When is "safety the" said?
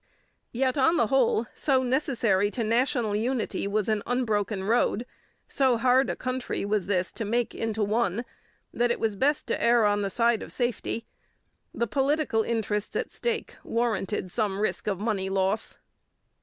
10.51-11.85